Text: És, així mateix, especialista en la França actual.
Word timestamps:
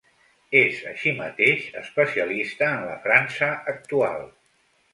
És, 0.59 0.79
així 0.91 1.13
mateix, 1.19 1.67
especialista 1.83 2.73
en 2.73 2.81
la 2.89 2.99
França 3.07 3.53
actual. 3.77 4.29